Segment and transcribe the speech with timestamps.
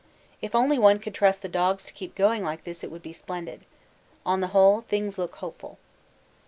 [0.41, 3.13] If only one could trust the dogs to keep going like this it would be
[3.13, 3.65] splendid.
[4.25, 5.77] On the whole things look hopeful.